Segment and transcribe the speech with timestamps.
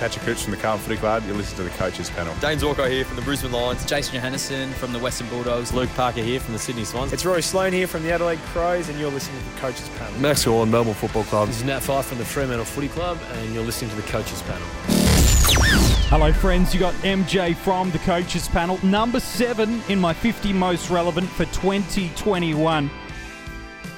[0.00, 1.22] Patrick Cooch from the Carlton Footy Club.
[1.26, 2.34] You listen to the coaches panel.
[2.40, 3.84] Dayne Zorko here from the Brisbane Lions.
[3.84, 5.74] Jason Johannisen from the Western Bulldogs.
[5.74, 7.12] Luke Parker here from the Sydney Swans.
[7.12, 10.18] It's Rory Sloane here from the Adelaide Crows, and you're listening to the coaches panel.
[10.18, 11.48] Max Gawn, Melbourne Football Club.
[11.48, 14.40] This is Nat Fyfe from the Fremantle Footy Club, and you're listening to the coaches
[14.40, 14.66] panel.
[16.08, 16.72] Hello, friends.
[16.72, 18.82] You got MJ from the coaches panel.
[18.82, 22.90] Number seven in my 50 most relevant for 2021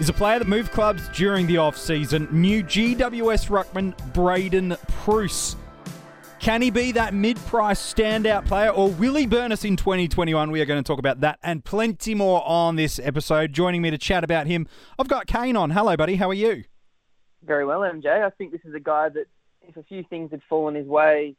[0.01, 2.27] is a player that moved clubs during the off-season.
[2.33, 5.55] New GWS ruckman Braydon Preuss.
[6.43, 10.51] Can he be that mid-price standout player, or will he burn us in 2021?
[10.51, 13.53] We are going to talk about that and plenty more on this episode.
[13.53, 14.67] Joining me to chat about him,
[14.99, 15.71] I've got Kane on.
[15.71, 16.17] Hello, buddy.
[16.17, 16.65] How are you?
[17.45, 18.25] Very well, MJ.
[18.25, 19.27] I think this is a guy that,
[19.69, 21.37] if a few things had fallen his way,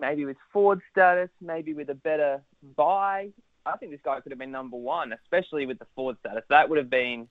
[0.00, 2.40] maybe with forward status, maybe with a better
[2.78, 3.28] buy,
[3.66, 6.44] I think this guy could have been number one, especially with the forward status.
[6.48, 7.28] That would have been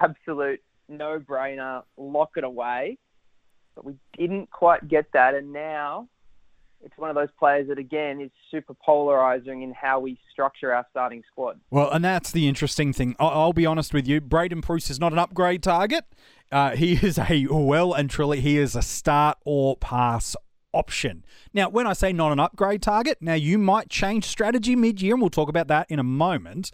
[0.00, 2.98] absolute no-brainer, lock it away.
[3.76, 6.08] But we didn't quite get that, and now
[6.82, 10.86] it's one of those players that again is super polarizing in how we structure our
[10.90, 11.60] starting squad.
[11.70, 13.16] Well, and that's the interesting thing.
[13.18, 14.20] I'll, I'll be honest with you.
[14.20, 16.04] Braydon Preuss is not an upgrade target.
[16.50, 20.36] Uh, he is a well and truly he is a start or pass
[20.72, 21.24] option.
[21.52, 25.20] Now, when I say not an upgrade target, now you might change strategy mid-year, and
[25.20, 26.70] we'll talk about that in a moment.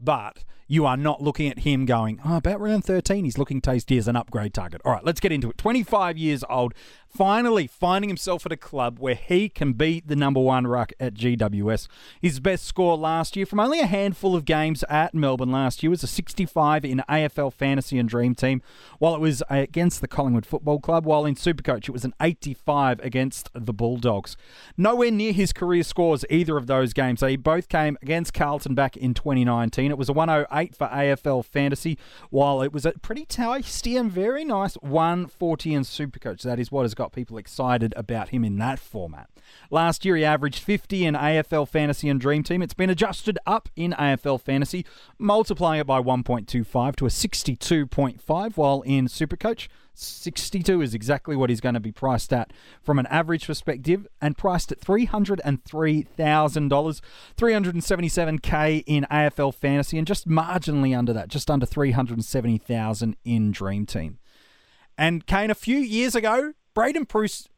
[0.00, 3.96] But you are not looking at him going, oh, about round 13, he's looking tasty
[3.96, 4.82] as an upgrade target.
[4.84, 5.58] All right, let's get into it.
[5.58, 6.74] 25 years old,
[7.08, 11.14] finally finding himself at a club where he can be the number one ruck at
[11.14, 11.88] GWS.
[12.20, 15.90] His best score last year from only a handful of games at Melbourne last year
[15.90, 18.62] was a 65 in AFL Fantasy and Dream Team,
[18.98, 23.00] while it was against the Collingwood Football Club, while in Supercoach it was an 85
[23.00, 24.36] against the Bulldogs.
[24.76, 27.20] Nowhere near his career scores either of those games.
[27.20, 29.90] They both came against Carlton back in 2019.
[29.90, 31.98] It was a 108 for AFL Fantasy,
[32.30, 36.42] while it was a pretty tasty and very nice 140 in Supercoach.
[36.42, 39.28] That is what has got people excited about him in that format.
[39.70, 42.62] Last year, he averaged 50 in AFL Fantasy and Dream Team.
[42.62, 44.84] It's been adjusted up in AFL Fantasy,
[45.18, 51.60] multiplying it by 1.25 to a 62.5, while in Supercoach, 62 is exactly what he's
[51.60, 57.00] going to be priced at from an average perspective and priced at $303,000,
[57.36, 64.18] 377k in AFL fantasy and just marginally under that, just under 370,000 in Dream Team.
[64.96, 67.48] And Kane, a few years ago, Braydon Preuss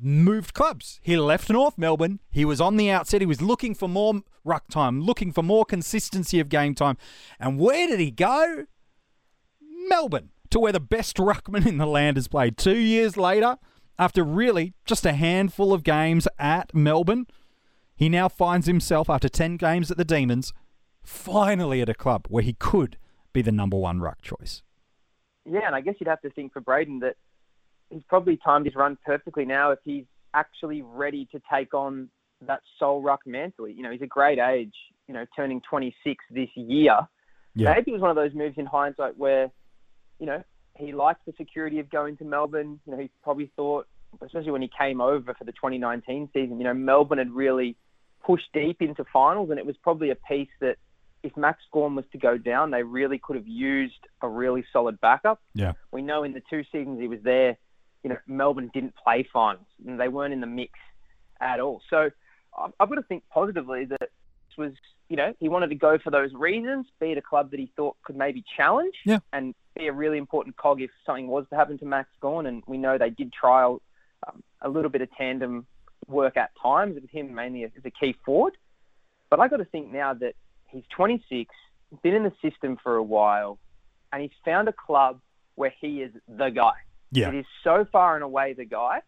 [0.00, 1.00] moved clubs.
[1.02, 2.18] He left North Melbourne.
[2.30, 3.20] He was on the outset.
[3.20, 6.96] He was looking for more ruck time, looking for more consistency of game time.
[7.38, 8.64] And where did he go?
[9.60, 12.56] Melbourne to where the best ruckman in the land has played.
[12.56, 13.58] Two years later,
[13.98, 17.26] after really just a handful of games at Melbourne,
[17.94, 20.54] he now finds himself, after 10 games at the Demons,
[21.02, 22.96] finally at a club where he could
[23.34, 24.62] be the number one ruck choice.
[25.44, 27.16] Yeah, and I guess you'd have to think for Braydon that
[27.90, 32.08] he's probably timed his run perfectly now if he's actually ready to take on
[32.46, 33.72] that sole ruck mentally.
[33.72, 34.74] You know, he's a great age,
[35.08, 36.98] you know, turning 26 this year.
[37.54, 37.74] Yeah.
[37.74, 39.50] Maybe it was one of those moves in hindsight where
[40.20, 40.42] you know,
[40.76, 42.78] he liked the security of going to Melbourne.
[42.86, 43.86] You know, he probably thought,
[44.22, 47.76] especially when he came over for the 2019 season, you know, Melbourne had really
[48.24, 50.76] pushed deep into finals, and it was probably a piece that
[51.22, 55.00] if Max Gawn was to go down, they really could have used a really solid
[55.00, 55.40] backup.
[55.54, 55.72] Yeah.
[55.90, 57.58] We know in the two seasons he was there,
[58.02, 60.72] you know, Melbourne didn't play finals, and they weren't in the mix
[61.40, 61.80] at all.
[61.90, 62.10] So
[62.56, 64.72] I've got to think positively that this was,
[65.08, 67.70] you know, he wanted to go for those reasons, be at a club that he
[67.76, 69.18] thought could maybe challenge yeah.
[69.32, 72.46] and be a really important cog if something was to happen to Max Gawn.
[72.46, 73.80] And we know they did trial
[74.26, 75.66] um, a little bit of tandem
[76.06, 78.56] work at times with him mainly as a key forward.
[79.30, 80.34] But I got to think now that
[80.66, 81.54] he's 26,
[82.02, 83.58] been in the system for a while,
[84.12, 85.20] and he's found a club
[85.54, 86.72] where he is the guy.
[87.12, 87.28] Yeah.
[87.28, 89.00] It is so far and away the guy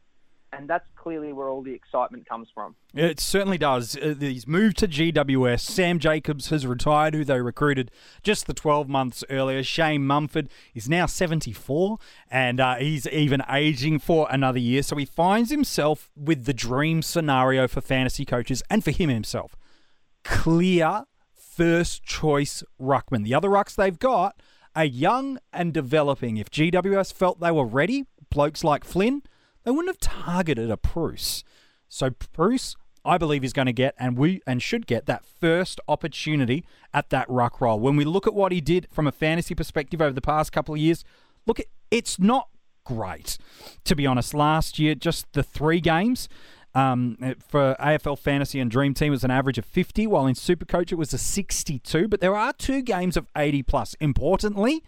[0.52, 2.76] and that's clearly where all the excitement comes from.
[2.94, 3.96] It certainly does.
[3.96, 5.60] Uh, he's moved to GWS.
[5.60, 7.90] Sam Jacobs has retired, who they recruited
[8.22, 9.62] just the 12 months earlier.
[9.62, 11.98] Shane Mumford is now 74,
[12.30, 14.82] and uh, he's even aging for another year.
[14.82, 19.56] So he finds himself with the dream scenario for fantasy coaches and for him himself.
[20.22, 21.04] Clear
[21.34, 23.24] first choice ruckman.
[23.24, 24.40] The other rucks they've got
[24.74, 26.36] are young and developing.
[26.36, 29.22] If GWS felt they were ready, blokes like Flynn
[29.64, 31.44] they wouldn't have targeted a Preuss.
[31.88, 32.74] So Preuss,
[33.04, 37.10] I believe, is going to get and we and should get that first opportunity at
[37.10, 37.78] that ruck role.
[37.78, 40.74] When we look at what he did from a fantasy perspective over the past couple
[40.74, 41.04] of years,
[41.46, 41.60] look,
[41.90, 42.48] it's not
[42.84, 43.38] great
[43.84, 44.34] to be honest.
[44.34, 46.28] Last year, just the three games.
[46.74, 50.34] Um, for AFL Fantasy and Dream Team, it was an average of 50, while in
[50.34, 52.08] Supercoach it was a 62.
[52.08, 53.94] But there are two games of 80 plus.
[54.00, 54.82] Importantly,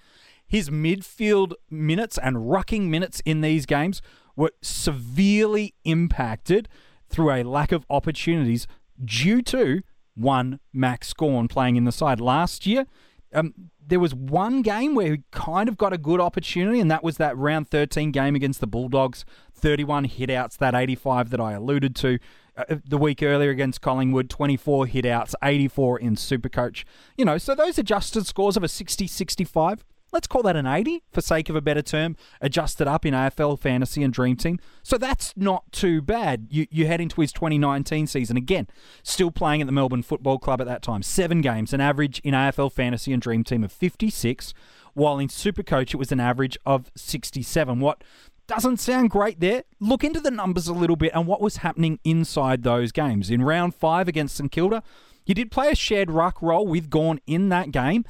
[0.46, 4.00] his midfield minutes and rucking minutes in these games
[4.36, 6.68] were severely impacted
[7.08, 8.66] through a lack of opportunities
[9.04, 9.82] due to
[10.14, 12.20] one Max Gawn playing in the side.
[12.20, 12.86] Last year,
[13.34, 13.54] um,
[13.86, 17.16] there was one game where he kind of got a good opportunity, and that was
[17.18, 19.24] that round 13 game against the Bulldogs.
[19.54, 22.18] 31 hitouts, that 85 that I alluded to.
[22.56, 26.84] Uh, the week earlier against Collingwood, 24 hitouts, 84 in Supercoach.
[27.16, 29.84] You know, so those adjusted scores of a 60 65
[30.14, 33.58] let's call that an 80 for sake of a better term, adjusted up in AFL
[33.58, 34.58] Fantasy and Dream Team.
[34.82, 36.46] So that's not too bad.
[36.48, 38.68] You, you head into his 2019 season again,
[39.02, 41.02] still playing at the Melbourne Football Club at that time.
[41.02, 44.54] Seven games, an average in AFL Fantasy and Dream Team of 56,
[44.94, 47.80] while in Supercoach it was an average of 67.
[47.80, 48.02] What
[48.46, 49.64] doesn't sound great there.
[49.80, 53.30] Look into the numbers a little bit and what was happening inside those games.
[53.30, 54.82] In round five against St Kilda,
[55.26, 58.04] you did play a shared ruck role with Gawn in that game,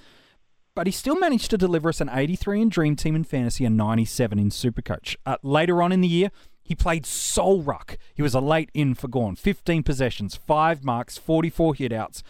[0.75, 3.77] but he still managed to deliver us an 83 in Dream Team and Fantasy and
[3.77, 5.17] 97 in Supercoach.
[5.25, 6.31] Uh, later on in the year,
[6.65, 7.99] he played Sole ruck.
[8.15, 9.37] He was a late in for Gawn.
[9.37, 12.23] 15 possessions, 5 marks, 44 hitouts,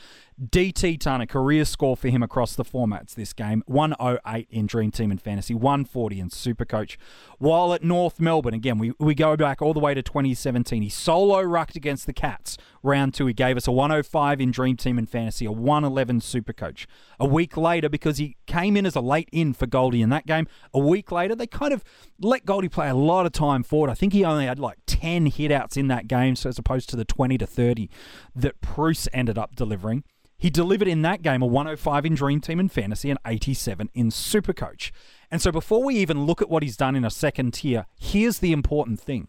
[0.42, 4.90] DT ton, a career score for him across the formats this game 108 in Dream
[4.90, 6.96] Team and Fantasy, 140 in Supercoach.
[7.38, 10.82] While at North Melbourne, again, we, we go back all the way to 2017.
[10.82, 12.58] He solo rucked against the Cats.
[12.84, 16.52] Round two, he gave us a 105 in Dream Team and Fantasy, a 111 Super
[16.52, 16.86] Coach.
[17.18, 20.26] A week later, because he came in as a late in for Goldie in that
[20.26, 21.82] game, a week later, they kind of
[22.20, 23.88] let Goldie play a lot of time forward.
[23.88, 26.96] I think he only had like 10 hitouts in that game, so as opposed to
[26.96, 27.88] the 20 to 30
[28.36, 30.04] that Preuss ended up delivering.
[30.36, 34.10] He delivered in that game a 105 in Dream Team and Fantasy and 87 in
[34.10, 34.90] Supercoach.
[35.30, 38.40] And so before we even look at what he's done in a second tier, here's
[38.40, 39.28] the important thing.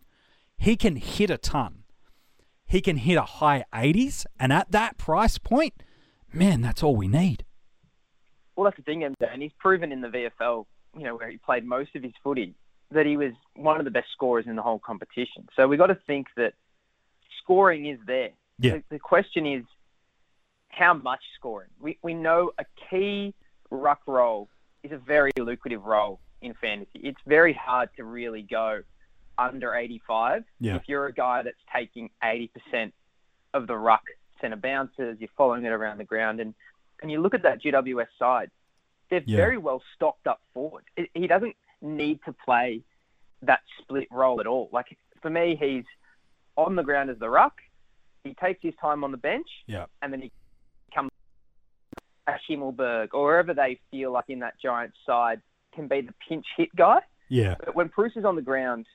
[0.58, 1.85] He can hit a ton.
[2.66, 5.74] He can hit a high 80s, and at that price point,
[6.34, 7.46] man, that's all we need.
[8.56, 10.66] Well, that's the thing, MJ, and he's proven in the VFL,
[10.98, 12.56] you know, where he played most of his footy,
[12.92, 15.48] that he was one of the best scorers in the whole competition.
[15.56, 16.54] So we've got to think that
[17.44, 18.30] scoring is there.
[18.60, 18.74] Yeah.
[18.74, 19.64] The, the question is,
[20.70, 21.70] how much scoring.
[21.80, 23.34] We, we know a key
[23.72, 24.50] ruck role
[24.84, 26.90] is a very lucrative role in fantasy.
[26.96, 28.82] It's very hard to really go
[29.38, 30.76] under 85 yeah.
[30.76, 32.92] if you're a guy that's taking 80%
[33.54, 34.04] of the ruck
[34.42, 36.54] centre bounces, you're following it around the ground, and,
[37.02, 38.50] and you look at that GWS side,
[39.10, 39.38] they're Yeah.
[39.38, 40.84] very well stocked up forward.
[40.98, 42.82] It, he doesn't need to play
[43.44, 44.70] that split role at all.
[44.74, 44.88] Like
[45.22, 45.84] for me, he's
[46.58, 47.54] on the ground as the ruck.
[48.24, 49.86] He takes his time on the bench, Yeah.
[50.02, 50.32] and then he
[50.94, 51.12] comes
[52.28, 55.42] at Himmelberg or wherever they feel like in that giant side
[55.74, 57.00] can be the pinch hit guy.
[57.30, 57.56] Yeah.
[57.64, 58.86] But when Preuss is on the ground,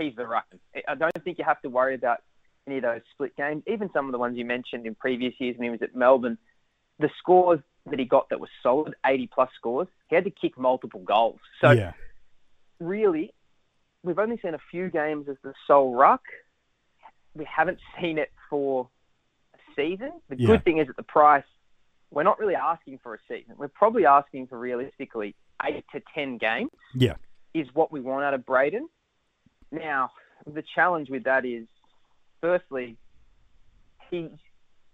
[0.00, 0.46] he's the ruck.
[0.88, 2.22] I don't think you have to worry about
[2.66, 3.62] any of those split games.
[3.66, 6.38] Even some of the ones you mentioned in previous years when he was at Melbourne,
[6.98, 10.58] the scores that he got that were solid, 80 plus scores, he had to kick
[10.58, 11.38] multiple goals.
[11.60, 11.92] So yeah.
[12.78, 13.32] really,
[14.02, 16.22] we've only seen a few games as the sole ruck.
[17.34, 18.88] We haven't seen it for
[19.54, 20.12] a season.
[20.28, 20.46] The Yeah.
[20.48, 21.44] good thing is at the price,
[22.10, 23.54] we're not really asking for a season.
[23.56, 27.14] We're probably asking for realistically eight to ten games Yeah.
[27.54, 28.88] is what we want out of Braydon.
[29.72, 30.10] Now,
[30.46, 31.66] the challenge with that is,
[32.40, 32.96] firstly,
[34.10, 34.30] he's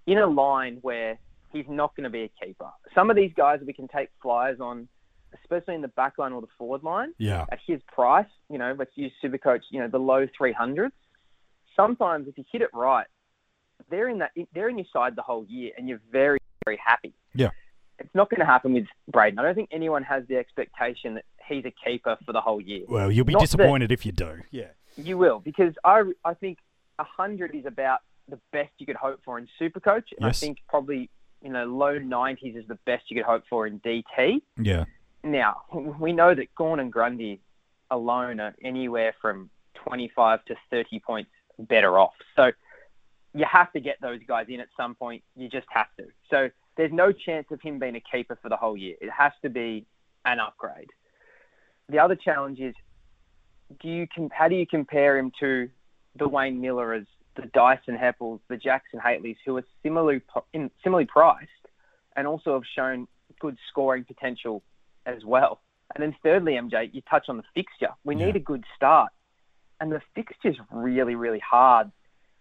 [0.06, 1.19] in a line where
[1.52, 2.69] he's not going to be a keeper.
[2.94, 4.88] Some of these guys we can take flyers on,
[5.43, 7.46] especially in the back line or the forward line Yeah.
[7.50, 10.93] at his price, you know, let's use Supercoach, you know, the low 300s.
[11.75, 13.06] Sometimes if you hit it right,
[13.91, 17.12] they're in that they're in your side the whole year, and you're very very happy.
[17.34, 17.50] Yeah.
[17.98, 19.39] It's not going to happen with Braydon.
[19.39, 22.84] I don't think anyone has the expectation that he's a keeper for the whole year.
[22.88, 24.41] Well, you'll be Not disappointed if you do.
[24.50, 24.69] Yeah.
[24.96, 26.58] You will because I I think
[26.98, 30.43] hundred is about the best you could hope for in Supercoach, and Yes.
[30.43, 31.10] I think probably
[31.43, 34.41] you know low 90s is the best you could hope for in DT.
[34.60, 34.84] Yeah.
[35.22, 35.62] Now,
[35.98, 37.41] we know that Gawn and Grundy
[37.91, 42.15] alone are anywhere from 25 to 30 points better off.
[42.36, 42.53] So
[43.34, 45.22] you have to get those guys in at some point.
[45.36, 46.06] You just have to.
[46.31, 48.96] So there's no chance of him being a keeper for the whole year.
[49.00, 49.86] It has to be
[50.24, 50.91] an upgrade.
[51.88, 52.74] The other challenge is,
[53.81, 55.69] do you how do you compare him to
[56.16, 60.20] the Wayne Milera's, the Dyson Heppels, the Jackson Hatelys, who are similarly
[60.52, 61.50] in, similarly priced
[62.16, 63.06] and also have shown
[63.40, 64.62] good scoring potential
[65.05, 65.60] as well.
[65.94, 67.90] And then thirdly, MJ, you touch on the fixture.
[68.05, 68.26] We Yeah.
[68.26, 69.12] need a good start.
[69.81, 71.93] And the fixture's really, really hard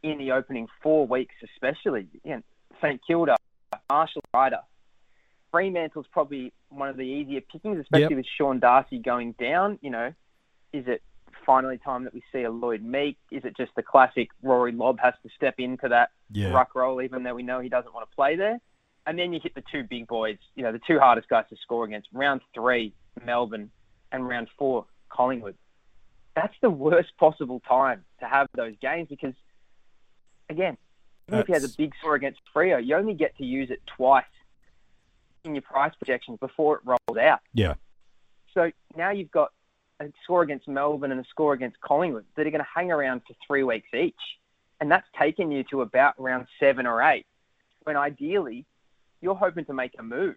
[0.02, 2.08] in the opening four weeks, especially.
[2.24, 2.44] You know,
[2.82, 3.36] St Kilda,
[3.90, 4.62] Marshall Ryder.
[5.56, 8.18] Fremantle's probably one of the easier pickings, especially Yep.
[8.18, 9.80] with Sean Darcy going down.
[9.82, 10.14] You know,
[10.74, 11.02] is it
[11.46, 13.18] finally time that we see a Lloyd Meek?
[13.32, 16.52] Is it just the classic Rory Lobb has to step into that Yeah.
[16.52, 18.60] ruck role, even though we know he doesn't want to play there?
[19.06, 21.56] And then you hit the two big boys, you know, the two hardest guys to
[21.56, 22.10] score against.
[22.12, 22.94] Round three,
[23.24, 23.72] Melbourne,
[24.12, 25.56] and round four, Collingwood.
[26.36, 29.36] That's the worst possible time to have those games because
[30.50, 30.76] again,
[31.30, 33.82] even if he has a big score against Freo, you only get to use it
[33.88, 34.26] twice
[35.54, 37.42] your price projections before it rolls out.
[37.54, 37.76] Yeah.
[38.54, 39.52] So now you've got
[40.00, 43.22] a score against Melbourne and a score against Collingwood that are going to hang around
[43.28, 44.16] for three weeks each.
[44.82, 47.26] And that's taken you to about round seven or eight,
[47.84, 48.66] when ideally
[49.22, 50.36] you're hoping to make a move.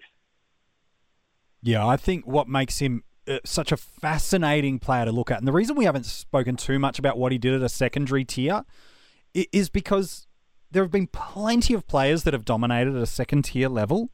[1.62, 5.48] Yeah, I think what makes him uh, such a fascinating player to look at, and
[5.48, 8.64] the reason we haven't spoken too much about what he did at a secondary tier
[9.34, 10.26] is because
[10.70, 14.10] there have been plenty of players that have dominated at a second tier level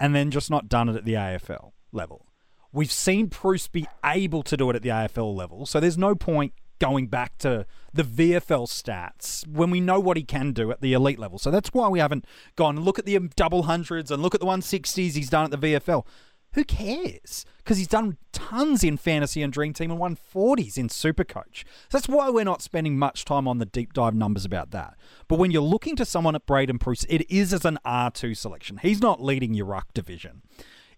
[0.00, 2.26] and then just not done it at the AFL level.
[2.72, 6.14] We've seen Preuss be able to do it at the AFL level, so there's no
[6.14, 10.80] point going back to the VFL stats when we know what he can do at
[10.80, 11.38] the elite level.
[11.38, 12.24] So that's why we haven't
[12.56, 15.66] gone look at the double hundreds and look at the 160s he's done at the
[15.66, 16.06] VFL.
[16.52, 17.44] Who cares?
[17.58, 21.64] Because he's done tons in fantasy and dream team and 140s in Supercoach.
[21.88, 24.94] So that's why we're not spending much time on the deep dive numbers about that.
[25.28, 28.78] But when you're looking to someone at Braydon Preuss, it is as an R2 selection.
[28.78, 30.42] He's not leading your ruck division.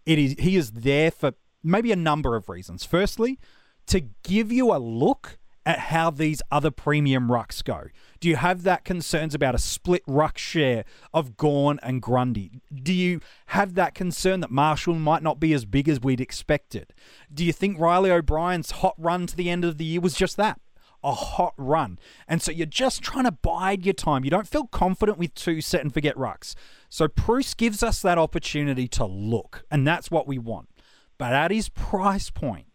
[0.06, 2.84] It is he is there for maybe a number of reasons.
[2.84, 3.38] Firstly,
[3.86, 5.39] to give you a look
[5.70, 7.84] at how these other premium rucks go.
[8.18, 10.84] Do you have that concerns about a split ruck share
[11.14, 12.60] of Gawn and Grundy?
[12.74, 16.92] Do you have that concern that Marshall might not be as big as we'd expected?
[17.32, 20.36] Do you think Reilly O'Brien's hot run to the end of the year was just
[20.38, 20.60] that?
[21.04, 22.00] A hot run.
[22.26, 24.24] And so you're just trying to bide your time.
[24.24, 26.56] You don't feel confident with two set and forget rucks.
[26.88, 30.68] So Preuss gives us that opportunity to look, and that's what we want.
[31.16, 32.66] But at his price point,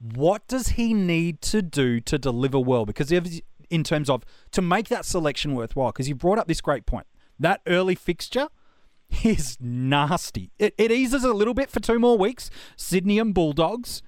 [0.00, 2.86] what does he need to do to deliver well?
[2.86, 3.12] Because
[3.70, 7.06] in terms of to make that selection worthwhile, because you brought up this great point,
[7.38, 8.48] that early fixture
[9.24, 10.50] is nasty.
[10.58, 14.02] It, it eases a little bit for two more weeks, Sydney and Bulldogs,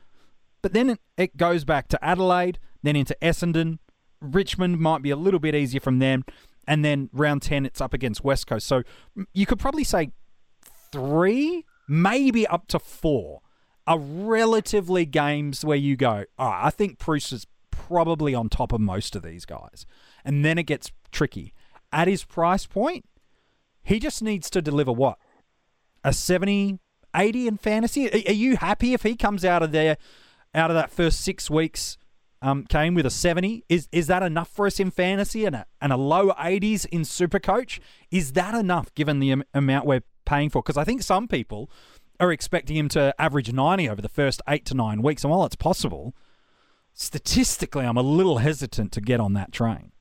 [0.62, 3.78] but then it, goes back to Adelaide, then into Essendon.
[4.20, 6.24] Richmond might be a little bit easier from them,
[6.68, 8.66] and then round ten it's up against West Coast.
[8.66, 8.82] So
[9.32, 10.12] you could probably say
[10.92, 13.40] three, maybe up to four
[13.86, 18.80] are relatively games where you go, oh, I think Preuss is probably on top of
[18.80, 19.86] most of these guys.
[20.24, 21.52] And then it gets tricky.
[21.92, 23.04] At his price point,
[23.82, 25.18] he just needs to deliver what?
[26.04, 26.78] A 70,
[27.14, 28.08] 80 in fantasy?
[28.08, 29.96] Are, are you happy if he comes out of there,
[30.54, 31.98] out of that first six weeks,
[32.42, 33.64] um, came with a 70?
[33.68, 37.02] Is is that enough for us in fantasy and a, and a low 80s in
[37.02, 37.80] Supercoach?
[38.10, 40.62] Is that enough given the amount we're paying for?
[40.62, 41.70] Because I think some people
[42.20, 45.24] are expecting him to average 90 over the first eight to nine weeks.
[45.24, 46.14] And while it's possible,
[46.92, 49.92] statistically, I'm a little hesitant to get on that train.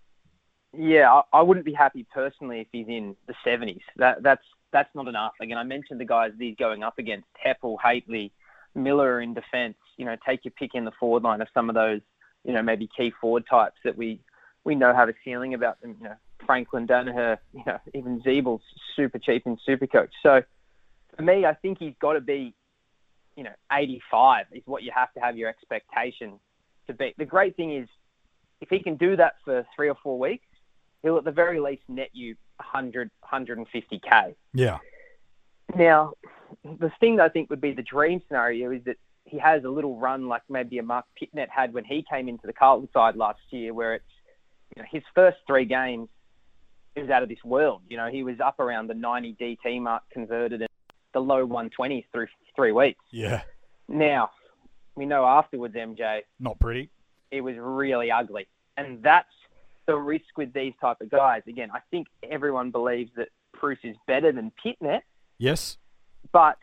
[0.77, 3.81] Yeah, I, I wouldn't be happy personally if he's in the 70s.
[3.95, 5.33] That that's that's not enough.
[5.41, 8.31] Again, I mentioned the guys that he's going up against: Heppel, Hately,
[8.77, 9.77] Milera in defence.
[9.97, 12.01] You know, take your pick in the forward line of some of those.
[12.43, 14.21] You know, maybe key forward types that we
[14.63, 15.95] we know have a ceiling about them.
[15.99, 17.39] You know, Franklin Daniher.
[17.53, 18.61] You know, even Ziebell's
[18.95, 20.09] super cheap in Supercoach.
[20.21, 20.43] So
[21.19, 22.53] for me, I think he's got to be,
[23.35, 26.39] you know, 85 is what you have to have your expectation
[26.87, 27.13] to be.
[27.17, 27.89] The great thing is,
[28.61, 30.45] if he can do that for three or four weeks,
[31.03, 34.35] he'll at the very least net you 100, 150k.
[34.53, 34.77] Yeah.
[35.75, 36.13] Now,
[36.63, 38.95] the thing that I think would be the dream scenario is that
[39.25, 42.47] he has a little run like maybe a Marc Pittonet had when he came into
[42.47, 44.05] the Carlton side last year, where it's
[44.73, 46.07] you know his first three games
[46.95, 47.81] it was out of this world.
[47.89, 50.68] You know, he was up around the 90 DT mark converted and
[51.13, 53.03] the low 120s through three weeks.
[53.11, 53.41] Yeah.
[53.87, 54.29] Now,
[54.95, 56.89] we know afterwards, MJ, Not pretty.
[57.31, 58.47] it was really ugly.
[58.77, 59.27] And that's
[59.87, 61.41] the risk with these type of guys.
[61.47, 65.01] Again, I think everyone believes that Preuss is better than Pittonet,
[65.37, 65.77] Yes.
[66.31, 66.57] but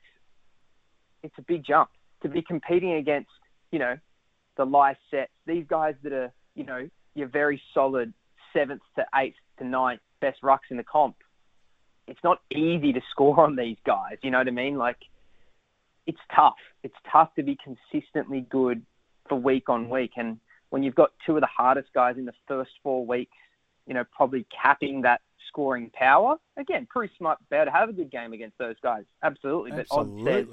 [1.23, 1.91] it's a big jump
[2.23, 3.31] to be competing against,
[3.73, 3.97] you know,
[4.57, 5.33] the live sets.
[5.47, 8.13] These guys that are, you know, your very solid
[8.53, 11.17] seventh to eighth to ninth best rucks in the comp.
[12.07, 14.19] It's not easy to score on these guys.
[14.23, 14.77] You know what I mean?
[14.77, 14.99] Like,
[16.07, 16.55] it's tough.
[16.83, 18.83] It's tough to be consistently good
[19.29, 20.13] for week on week.
[20.17, 20.39] And
[20.71, 23.37] when you've got two of the hardest guys in the first four weeks,
[23.87, 26.37] you know, probably capping that scoring power.
[26.57, 29.05] Again, Preuss might be able to have a good game against those guys.
[29.23, 29.73] Absolutely.
[29.73, 30.47] But odds says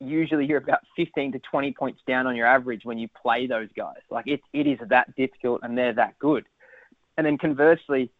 [0.00, 3.68] usually you're about 15 to 20 points down on your average when you play those
[3.76, 4.00] guys.
[4.10, 6.46] Like it, it is that difficult and they're that good.
[7.16, 8.10] And then conversely,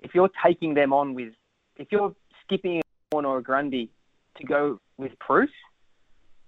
[0.00, 1.32] if you're taking them on with,
[1.76, 3.90] if you're skipping a Horn or a Grundy
[4.36, 5.50] to go with Preuss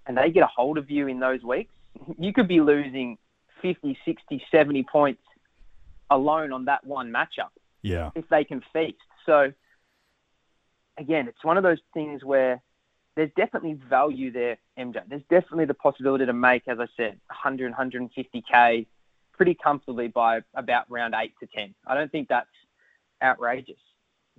[0.06, 1.72] and they get a hold of you in those weeks,
[2.18, 3.18] you could be losing
[3.62, 5.22] 50, 60, 70 points
[6.10, 7.50] alone on that one matchup
[7.82, 8.10] Yeah.
[8.14, 8.96] if they can feast.
[9.26, 9.52] So
[10.96, 12.62] again, it's one of those things where
[13.16, 15.02] there's definitely value there, MJ.
[15.08, 18.86] There's definitely the possibility to make, as I said, 100, 150k
[19.32, 21.74] pretty comfortably by about round eight to ten.
[21.86, 22.48] I don't think that's
[23.22, 23.80] outrageous.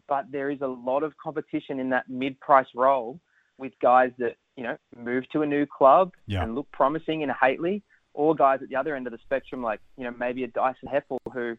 [0.07, 3.19] But there is a lot of competition in that mid-price role
[3.57, 6.43] with guys that you know move to a new club Yeah.
[6.43, 7.81] and look promising in Hately,
[8.13, 10.89] or guys at the other end of the spectrum, like you know maybe a Dyson
[10.91, 11.57] Heppel, who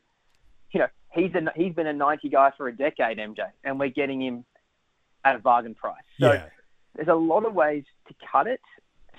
[0.73, 3.89] you know he's a, he's been a 90 guy for a decade, MJ, and we're
[3.91, 4.45] getting him
[5.25, 6.03] at a bargain price.
[6.19, 6.47] So yeah.
[6.97, 8.61] there's a lot of ways to cut it,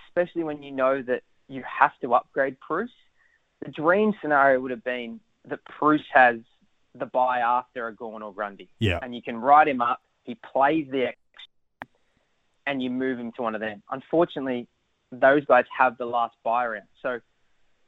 [0.08, 2.90] especially when you know that you have to upgrade Preuss.
[3.64, 6.38] The dream scenario would have been that Preuss has
[6.96, 9.00] the buy after a Gawn or Grundy, Yeah.
[9.02, 10.02] and you can write him up.
[10.24, 11.18] He plays the X,
[12.68, 13.82] and you move him to one of them.
[13.90, 14.68] Unfortunately,
[15.12, 17.20] those guys have the last buy round, so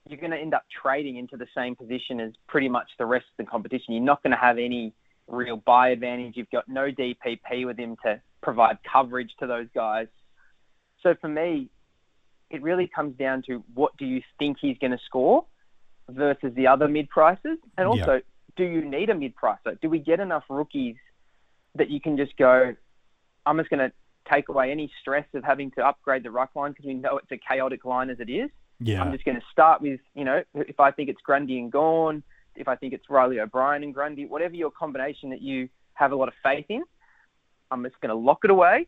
[0.09, 3.25] you're going to end up trading into the same position as pretty much the rest
[3.37, 3.93] of the competition.
[3.93, 4.93] You're not going to have any
[5.27, 6.35] real buy advantage.
[6.35, 10.07] You've got no DPP with him to provide coverage to those guys.
[11.01, 11.69] So for me,
[12.49, 15.45] it really comes down to what do you think he's going to score
[16.09, 18.21] versus the other mid prices, and also
[18.55, 19.79] do you need a mid pricer?
[19.81, 20.95] Do we get enough rookies
[21.75, 22.75] that you can just go?
[23.45, 23.91] I'm just going to
[24.31, 27.31] take away any stress of having to upgrade the ruck line because we know it's
[27.31, 28.49] a chaotic line as it is.
[28.79, 29.01] Yeah.
[29.01, 32.23] I'm just going to start with, you know, if I think it's Grundy and Gawn,
[32.55, 36.15] if I think it's Reilly O'Brien and Grundy, whatever your combination that you have a
[36.15, 36.83] lot of faith in,
[37.71, 38.87] I'm just going to lock it away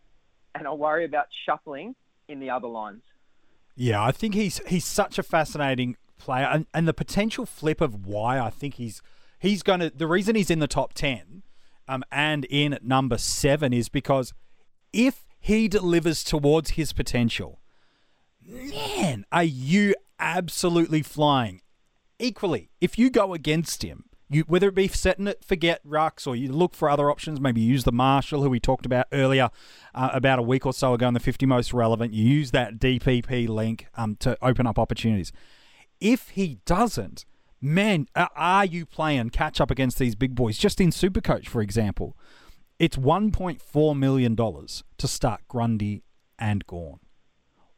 [0.53, 1.95] and I'll worry about shuffling
[2.27, 3.03] in the other lines.
[3.75, 8.05] Yeah, I think he's he's such a fascinating player, and, and the potential flip of
[8.05, 9.01] why I think he's
[9.45, 11.43] he's going to the reason he's in the top ten,
[11.87, 14.33] um, and in at number seven is because
[14.91, 17.59] if he delivers towards his potential,
[18.43, 21.61] man, are you absolutely flying?
[22.17, 26.35] Equally, if you go against him, you whether it be setting it forget rucks or
[26.35, 29.49] you look for other options, maybe use the Marshall who we talked about earlier,
[29.93, 32.13] uh, about a week or so ago in the 50 most relevant.
[32.13, 35.31] You use that DPP link um, to open up opportunities.
[35.99, 37.25] If he doesn't,
[37.61, 40.57] man, are you playing catch up against these big boys?
[40.57, 42.17] Just in Supercoach, for example,
[42.79, 46.03] it's 1.4 million dollars to start Grundy
[46.37, 46.99] and Gawn.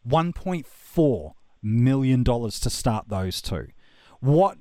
[0.08, 3.68] 1.4 million dollars to start those two.
[4.20, 4.58] What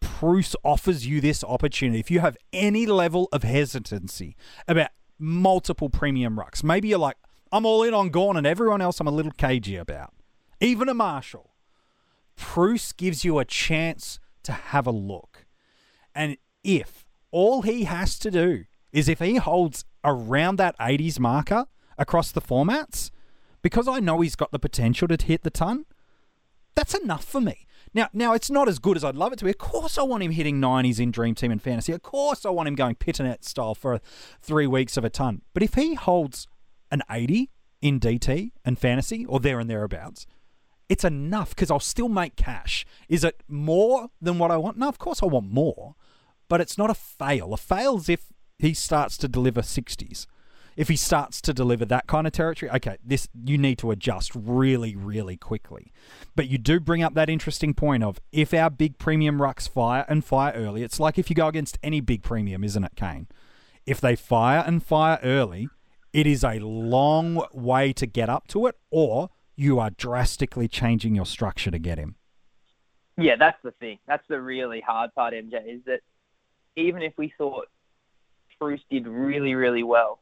[0.00, 2.00] Preuss offers you this opportunity.
[2.00, 7.16] If you have any level of hesitancy about multiple premium rucks, maybe you're like,
[7.52, 10.12] I'm all in on Gawn and everyone else I'm a little cagey about,
[10.60, 11.54] even a Marshall.
[12.36, 15.46] Preuss gives you a chance to have a look.
[16.14, 21.66] And if all he has to do is if he holds around that 80s marker
[21.98, 23.10] across the formats,
[23.62, 25.84] because I know he's got the potential to hit the ton,
[26.74, 27.66] that's enough for me.
[27.92, 29.50] Now, now it's not as good as I'd love it to be.
[29.50, 31.92] Of course, I want him hitting 90s in Dream Team and Fantasy.
[31.92, 34.00] Of course, I want him going Pittonet style for
[34.40, 35.42] three weeks of a ton.
[35.52, 36.46] But if he holds
[36.90, 37.50] an 80
[37.82, 40.26] in DT and Fantasy, or there and thereabouts,
[40.90, 42.84] it's enough because I'll still make cash.
[43.08, 44.76] Is it more than what I want?
[44.76, 45.94] No, of course I want more,
[46.48, 47.54] but it's not a fail.
[47.54, 50.26] A fail's if he starts to deliver 60s.
[50.76, 54.32] If he starts to deliver that kind of territory, okay, this you need to adjust
[54.34, 55.92] really, really quickly.
[56.34, 60.04] But you do bring up that interesting point of if our big premium rucks fire
[60.08, 63.28] and fire early, it's like if you go against any big premium, isn't it, Kane?
[63.86, 65.68] If they fire and fire early,
[66.12, 71.14] it is a long way to get up to it, or you are drastically changing
[71.14, 72.16] your structure to get him.
[73.18, 73.98] Yeah, that's the thing.
[74.06, 76.00] That's the really hard part, MJ, is that
[76.76, 77.68] even if we thought
[78.58, 80.20] Preuss did really, really well,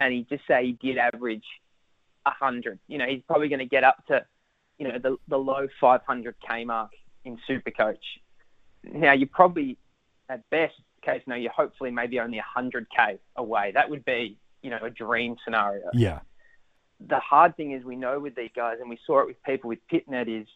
[0.00, 1.44] and he just say he did average
[2.22, 4.24] 100, you know, he's probably going to get up to,
[4.78, 6.92] you know, the, the low 500k mark
[7.26, 7.98] in Supercoach.
[8.82, 9.76] Now, you're probably,
[10.30, 13.72] at best case, no, you're hopefully maybe only 100k away.
[13.74, 16.20] That would be, you know, a dream scenario Yeah.
[17.06, 19.68] The hard thing is we know with these guys, and we saw it with people
[19.68, 20.46] with Pittonet, is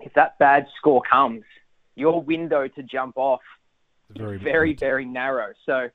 [0.00, 1.44] if that bad score comes,
[1.94, 3.40] your window to jump off
[4.10, 5.52] Very, is very, very narrow.
[5.66, 5.90] So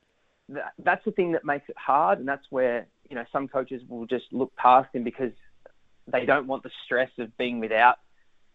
[0.50, 3.82] that, that's the thing that makes it hard, and that's where you know some coaches
[3.88, 5.32] will just look past him because
[6.08, 7.98] they don't want the stress of being without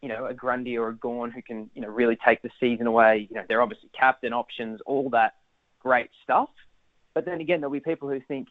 [0.02, 2.86] you know a Grundy or a Gawn who can you know really take the season
[2.86, 3.26] away.
[3.28, 5.34] You know they're obviously captain options, all that
[5.80, 6.50] great stuff.
[7.14, 8.48] But then again, there'll be people who think,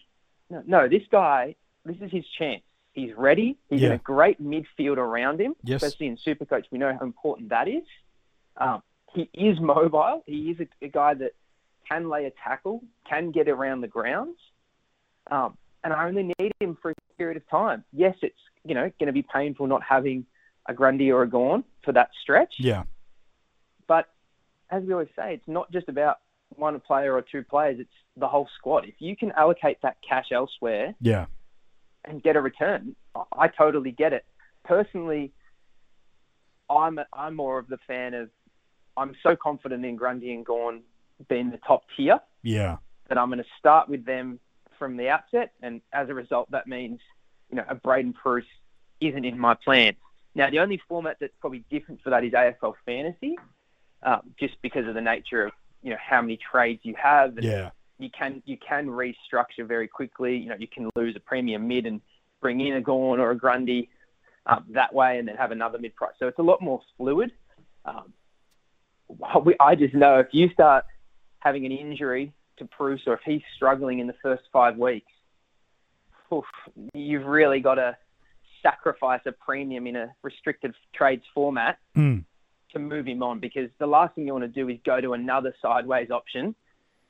[0.50, 2.62] no, no this guy, this is his chance.
[2.94, 3.58] He's ready.
[3.70, 3.96] He's in Yeah.
[3.96, 5.84] a great midfield around him, Yes.
[5.84, 6.66] especially in Supercoach.
[6.72, 7.84] We know how important that is.
[8.58, 8.82] Um,
[9.14, 10.24] he is mobile.
[10.26, 11.32] He is a, a guy that
[11.88, 14.38] can lay a tackle, can get around the grounds,
[15.32, 17.84] um, and I only need him for a period of time.
[17.94, 20.26] Yes, it's you know going to be painful not having
[20.68, 22.84] a Grundy or a Gawn for that stretch, Yeah.
[23.88, 24.10] but
[24.70, 26.20] as we always say, it's not just about
[26.56, 27.80] one player or two players.
[27.80, 28.86] It's the whole squad.
[28.86, 31.26] If you can allocate that cash elsewhere Yeah.
[32.10, 32.96] And get a return,
[33.38, 34.26] I- totally get it.
[34.64, 35.32] Personally,
[36.70, 38.30] I'm I'm more of the fan of.
[38.98, 40.82] I'm so confident in Grundy and Gawn
[41.30, 42.78] being the top tier Yeah.
[43.08, 44.40] that I'm going to start with them
[44.78, 47.00] from the outset, and as a result, that means
[47.50, 48.44] you know a Braydon Preuss
[49.00, 49.96] isn't in my plan.
[50.36, 53.38] Now, the only format that's probably different for that is AFL Fantasy,
[54.04, 57.38] uh, just because of the nature of you know how many trades you have.
[57.38, 57.70] And Yeah.
[58.00, 60.38] You can you can restructure very quickly.
[60.38, 62.02] You know you can lose a premium mid and
[62.42, 63.90] bring in a Gawn or a Grundy
[64.46, 66.14] um, that way, and then have another mid price.
[66.18, 67.32] So it's a lot more fluid.
[67.86, 68.14] Um,
[69.44, 70.86] we, I just know if you start
[71.40, 75.12] having an injury to Preuss, or if he's struggling in the first five weeks,
[76.34, 76.46] oof,
[76.94, 77.98] you've really got to
[78.62, 82.26] sacrifice a premium in a restricted trades format Mm.
[82.74, 85.14] to move him on because the last thing you want to do is go to
[85.14, 86.54] another sideways option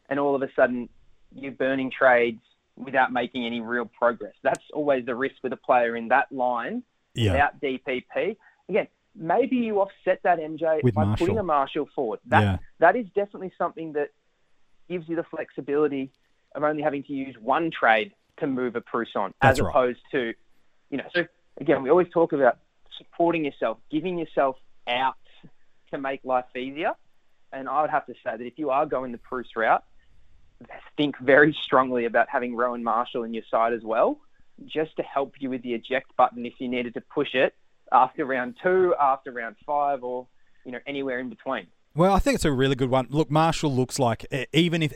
[0.10, 0.90] and all of a sudden
[1.34, 2.42] you're burning trades
[2.76, 4.34] without making any real progress.
[4.44, 7.34] That's always the risk with a player in that line Yeah.
[7.34, 8.38] without DPP.
[8.68, 11.26] Again, maybe you offset that MJ With by Marshall.
[11.28, 12.20] putting a Marshall forward.
[12.26, 12.58] That Yeah.
[12.80, 14.10] that is definitely something that
[14.88, 16.12] gives you the flexibility
[16.56, 19.70] of only having to use one trade to move a Preuss on, That's as right.
[19.70, 20.34] opposed to,
[20.90, 21.06] you know.
[21.14, 22.58] So again, we always talk about
[22.98, 25.18] supporting yourself, giving yourself out
[25.92, 26.94] to make life easier.
[27.52, 29.84] And I would have to say that if you are going the Preuss route,
[30.98, 34.20] think very strongly about having Rowan Marshall in your side as well,
[34.66, 37.56] just to help you with the eject button if you needed to push it
[37.92, 40.28] after round two, after round five, or
[40.66, 41.68] you know anywhere in between.
[41.96, 43.08] Well, I think it's a really good one.
[43.10, 44.94] Look, Marshall looks like, even if,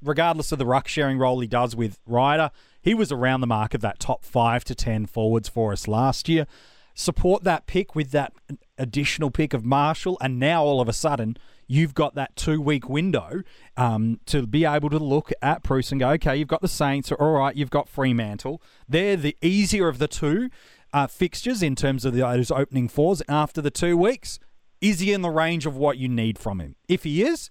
[0.00, 2.50] regardless of the ruck sharing role he does with Ryder,
[2.80, 6.28] he was around the mark of that top five to 10 forwards for us last
[6.28, 6.46] year.
[6.94, 8.32] Support that pick with that
[8.78, 12.88] additional pick of Marshall, and now all of a sudden, you've got that two week
[12.88, 13.42] window
[13.76, 17.12] um, to be able to look at Preuss and go, okay, you've got the Saints,
[17.12, 18.62] all right, you've got Fremantle.
[18.88, 20.50] They're the easier of the two
[20.92, 23.22] uh, fixtures in terms of those opening fours.
[23.28, 24.38] After the two weeks,
[24.80, 26.76] is he in the range of what you need from him?
[26.88, 27.50] If he is,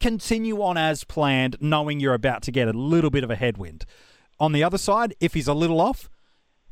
[0.00, 3.84] continue on as planned, knowing you're about to get a little bit of a headwind.
[4.38, 6.10] On the other side, if he's a little off,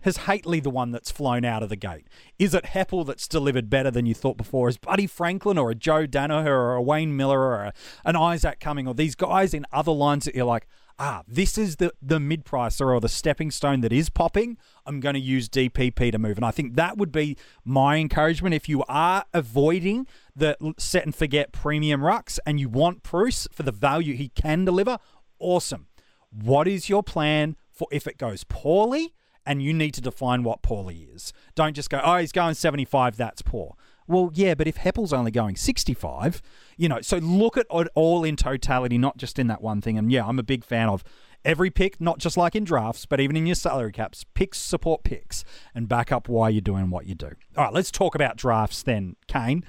[0.04, 2.06] has Hately the one that's flown out of the gate?
[2.38, 4.68] Is it Heppel that's delivered better than you thought before?
[4.68, 7.72] Is Buddy Franklin or a Joe Daniher or a Wayne Milera or a,
[8.04, 10.66] an Isaac Cumming or these guys in other lines that you're like,
[10.98, 14.58] ah, this is the, the mid pricer or the stepping stone that is popping.
[14.84, 16.36] I'm going to use DPP to move.
[16.36, 18.54] And I think that would be my encouragement.
[18.54, 23.62] If you are avoiding the set and forget premium rucks and you want Preuss for
[23.62, 24.98] the value he can deliver,
[25.38, 25.86] awesome.
[26.30, 29.14] What is your plan for if it goes poorly?
[29.46, 31.32] And you need to define what poorly is.
[31.54, 33.76] Don't just go, oh, he's going 75, that's poor.
[34.06, 36.42] Well, yeah, but if Heppel's only going 65,
[36.76, 39.96] you know, so look at it all in totality, not just in that one thing.
[39.96, 41.04] And yeah, I'm a big fan of
[41.44, 45.04] every pick, not just like in drafts, but even in your salary caps, picks support
[45.04, 47.30] picks and back up why you're doing what you do.
[47.56, 49.64] All right, let's talk about drafts then, Kane.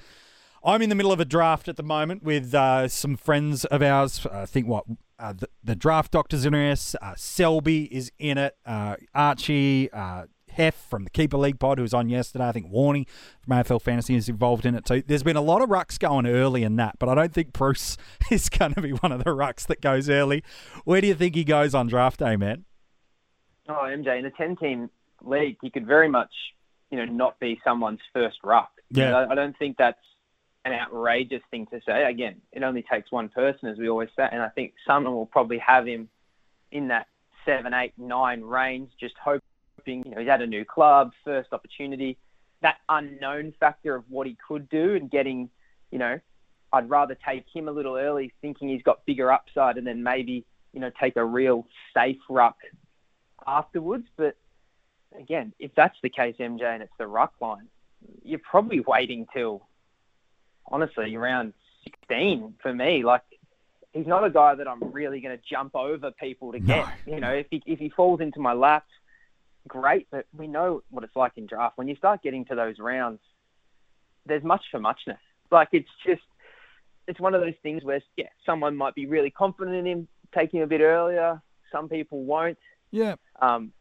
[0.66, 3.82] I'm in the middle of a draft at the moment with uh, some friends of
[3.82, 4.26] ours.
[4.26, 4.84] I think what
[5.18, 6.96] uh, the, the draft doctors in this.
[7.00, 8.56] Uh, Selby is in it.
[8.66, 12.48] Uh, Archie, uh, Hef from the Keeper League pod, who was on yesterday.
[12.48, 13.06] I think Warney
[13.40, 15.02] from AFL Fantasy is involved in it too.
[15.06, 17.96] There's been a lot of rucks going early in that, but I don't think Preuss
[18.30, 20.42] is going to be one of the rucks that goes early.
[20.84, 22.64] Where do you think he goes on draft day, man?
[23.68, 24.90] Oh, MJ, in a 10 team
[25.22, 26.30] league, he could very much,
[26.90, 28.70] you know, not be someone's first ruck.
[28.90, 29.10] You Yeah.
[29.10, 29.98] know, I don't think that's
[30.66, 32.04] an outrageous thing to say.
[32.04, 35.26] Again, it only takes one person, as we always say, and I think someone will
[35.26, 36.08] probably have him
[36.72, 37.06] in that
[37.44, 42.18] seven, eight, nine range, just hoping, you know, he's at a new club, first opportunity,
[42.62, 45.48] that unknown factor of what he could do and getting,
[45.92, 46.18] you know,
[46.72, 50.44] I'd rather take him a little early, thinking he's got bigger upside, and then maybe,
[50.72, 52.56] you know, take a real safe ruck
[53.46, 54.08] afterwards.
[54.16, 54.36] But
[55.16, 57.68] again, if that's the case, MJ, and it's the ruck line,
[58.24, 59.68] you're probably waiting till
[60.70, 61.52] honestly around
[61.84, 63.04] 16 for me.
[63.04, 63.22] Like
[63.92, 66.86] he's not a guy that I'm really going to jump over people to get.
[67.06, 68.84] You know, if he if he falls into my lap,
[69.68, 70.08] great.
[70.10, 71.78] But we know what it's like in draft.
[71.78, 73.20] When you start getting to those rounds,
[74.26, 75.18] there's much for muchness.
[75.50, 76.22] Like it's just
[77.06, 80.52] it's one of those things where yeah, someone might be really confident in him, take
[80.52, 81.40] him a bit earlier.
[81.72, 82.58] Some people won't.
[82.90, 83.16] Yeah.
[83.40, 83.72] Um,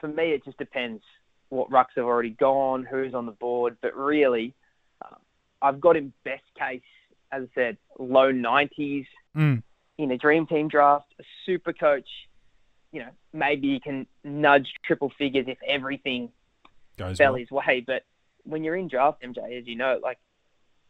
[0.00, 1.02] for me, it just depends
[1.48, 3.76] what rucks have already gone, who's on the board.
[3.80, 4.54] But really,
[5.66, 6.82] I've got him best case,
[7.32, 9.62] as I said, low 90s Mm.
[9.98, 12.08] in a dream team draft, a super coach.
[12.92, 16.32] You know, maybe you can nudge triple figures if everything
[16.96, 17.40] Goes fell well.
[17.40, 17.80] his way.
[17.86, 18.04] But
[18.44, 20.18] when you're in draft, MJ, as you know, like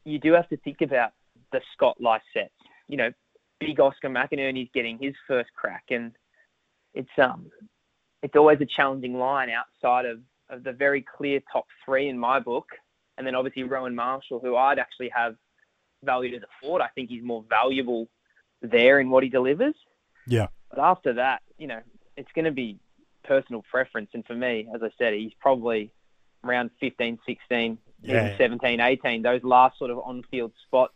[0.05, 1.13] you do have to think about
[1.53, 2.53] the Scott life sets.
[2.87, 3.13] You know,
[3.59, 6.13] big Oscar McInerney's getting his first crack, and
[6.95, 7.51] it's um,
[8.23, 12.39] it's always a challenging line outside of of the very clear top three in my
[12.39, 12.67] book,
[13.19, 15.37] and then obviously Rowan Marshall, who I'd actually have
[16.05, 16.83] valued as a forward.
[16.83, 18.09] I think he's more valuable
[18.63, 19.75] there in what he delivers.
[20.27, 20.49] Yeah.
[20.71, 21.81] But after that, you know,
[22.17, 22.79] it's going to be
[23.25, 24.11] personal preference.
[24.15, 25.91] And for me, as I said, he's probably
[26.45, 28.27] around 15, 16, Yeah.
[28.27, 30.93] even 17, 18, those last sort of on-field spots.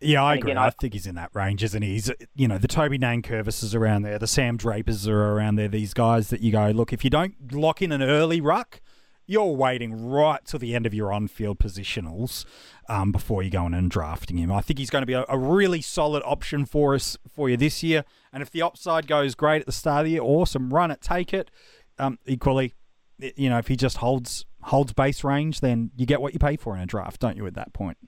[0.00, 0.52] Yeah, I And agree.
[0.52, 1.94] again, I, I- think he's in that range, isn't he?
[1.94, 5.66] He's, you know, the Toby Nankervis is around there, the Sam Drapers are around there.
[5.68, 8.80] These guys that you go, look, if you don't lock in an early ruck,
[9.28, 12.44] you're waiting right till the end of your on-field positionals
[12.88, 14.50] um, before you go in and drafting him.
[14.50, 17.56] I think he's going to be a, a really solid option for us for you
[17.56, 18.04] this year.
[18.32, 21.02] And if the upside goes great at the start of the year, awesome, run it,
[21.02, 21.50] take it.
[21.98, 22.74] Um, equally,
[23.18, 26.56] you know, if he just holds holds base range, then you get what you pay
[26.56, 27.46] for in a draft, don't you?
[27.46, 27.98] At that point.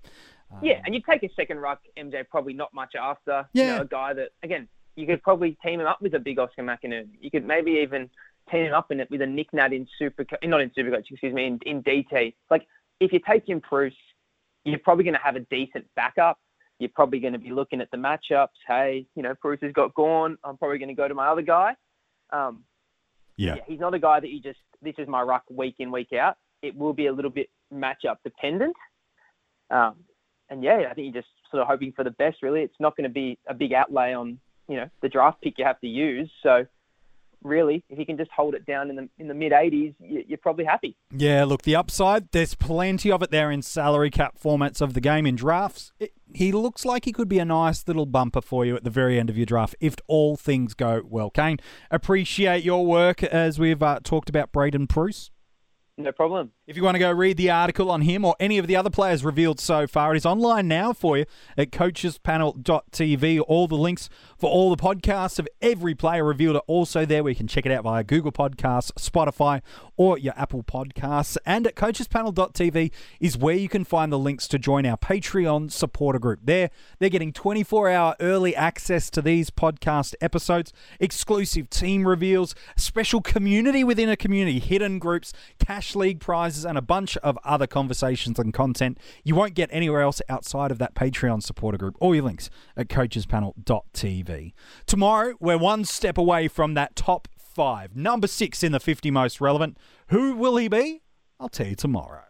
[0.63, 3.47] Yeah, and you take a second ruck, MJ, probably not much after.
[3.53, 3.65] Yeah.
[3.65, 6.39] You know, a guy that, again, you could probably team him up with a big
[6.39, 7.09] Oscar McInerney.
[7.21, 8.11] You could maybe even
[8.51, 11.47] team up in it with a Nick Nat in Super, not in Supercoach, excuse me,
[11.47, 12.35] in, in DT.
[12.51, 12.67] Like,
[13.01, 13.93] if you take him Preuss,
[14.65, 16.39] you're probably going to have a decent backup.
[16.79, 18.49] You're probably going to be looking at the matchups.
[18.67, 20.37] Hey, you know, Preuss has got gone.
[20.45, 21.75] I'm probably going to go to my other guy.
[22.33, 22.65] Um,
[23.37, 23.57] Yeah.
[23.57, 26.13] yeah, he's not a guy that you just this is my ruck week in week
[26.13, 26.37] out.
[26.63, 28.75] It will be a little bit matchup dependent.
[29.71, 29.97] Um,
[30.49, 32.43] and yeah, I think you're just sort of hoping for the best.
[32.43, 35.59] Really, it's not going to be a big outlay on you know the draft pick
[35.59, 36.31] you have to use.
[36.43, 36.67] So
[37.43, 40.25] really, if you can just hold it down in the in the mid 80s, you,
[40.27, 40.97] you're probably happy.
[41.11, 45.01] Yeah, look, the upside, there's plenty of it there in salary cap formats of the
[45.01, 45.93] game in drafts.
[45.99, 48.91] It, he looks like he could be a nice little bumper for you at the
[48.91, 51.31] very end of your draft if all things go well.
[51.31, 51.59] Kane,
[51.91, 55.31] appreciate your work as we've uh, talked about Braydon Preuss.
[55.97, 56.53] No problem.
[56.71, 58.91] If you want to go read the article on him or any of the other
[58.91, 61.27] players revealed so far, it is online now for you
[61.59, 63.43] at coachespanel.tv.
[63.49, 67.35] All the links for all the podcasts of every player revealed are also there you
[67.35, 69.63] can check it out via Google Podcasts, Spotify,
[69.97, 71.37] or your Apple Podcasts.
[71.45, 76.21] And at coachespanel.tv is where you can find the links to join our Patreon supporter
[76.21, 76.39] group.
[76.45, 83.21] There, they're getting 24 hour early access to these podcast episodes, exclusive team reveals, special
[83.21, 88.39] community within a community, hidden groups, cash league prizes, and a bunch of other conversations
[88.39, 91.97] and content you won't get anywhere else outside of that Patreon supporter group.
[92.01, 94.53] All your links at coachespanel.tv.
[94.87, 97.97] Tomorrow, we're one step away from that top five.
[97.97, 99.77] Number six in the 50 most relevant.
[100.09, 101.03] Who will he be?
[101.39, 102.30] I'll tell you tomorrow.